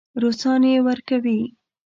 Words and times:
روسان 0.21 0.61
یې 0.71 0.77
ورکوي. 0.87 1.41